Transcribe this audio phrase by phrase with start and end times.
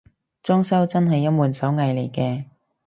[0.41, 2.45] 裝修都真係一門手藝嚟嘅